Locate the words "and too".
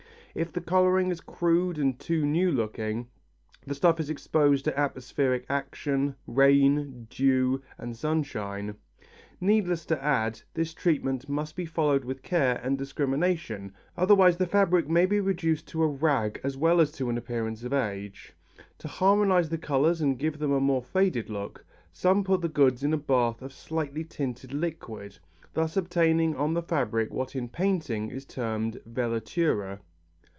1.77-2.25